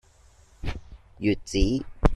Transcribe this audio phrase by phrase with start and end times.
[1.19, 1.85] 穴子